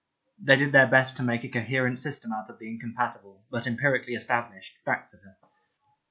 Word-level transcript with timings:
They 0.41 0.55
did 0.55 0.71
their 0.71 0.87
best 0.87 1.15
to 1.17 1.21
make 1.21 1.43
a 1.43 1.47
coherent 1.47 1.99
system 1.99 2.31
out 2.33 2.49
of 2.49 2.57
the 2.57 2.67
incompatible, 2.67 3.43
but 3.51 3.67
empirically 3.67 4.15
established, 4.15 4.79
facts 4.83 5.13
of 5.13 5.21
her. 5.21 5.37